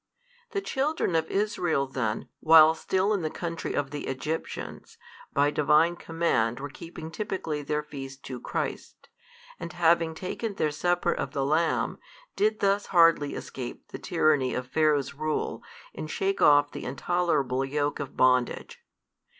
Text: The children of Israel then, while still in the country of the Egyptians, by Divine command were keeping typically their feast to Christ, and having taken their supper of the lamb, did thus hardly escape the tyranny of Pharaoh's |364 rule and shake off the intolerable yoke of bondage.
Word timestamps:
The 0.49 0.61
children 0.61 1.15
of 1.15 1.29
Israel 1.29 1.85
then, 1.85 2.27
while 2.39 2.73
still 2.73 3.13
in 3.13 3.21
the 3.21 3.29
country 3.29 3.75
of 3.75 3.91
the 3.91 4.07
Egyptians, 4.07 4.97
by 5.31 5.51
Divine 5.51 5.95
command 5.95 6.59
were 6.59 6.71
keeping 6.71 7.11
typically 7.11 7.61
their 7.61 7.83
feast 7.83 8.23
to 8.23 8.39
Christ, 8.41 9.09
and 9.59 9.73
having 9.73 10.15
taken 10.15 10.55
their 10.55 10.71
supper 10.71 11.11
of 11.11 11.33
the 11.33 11.45
lamb, 11.45 11.99
did 12.35 12.61
thus 12.61 12.87
hardly 12.87 13.35
escape 13.35 13.89
the 13.89 13.99
tyranny 13.99 14.55
of 14.55 14.67
Pharaoh's 14.67 15.11
|364 15.11 15.19
rule 15.19 15.63
and 15.93 16.09
shake 16.09 16.41
off 16.41 16.71
the 16.71 16.83
intolerable 16.83 17.63
yoke 17.63 17.99
of 17.99 18.17
bondage. 18.17 18.83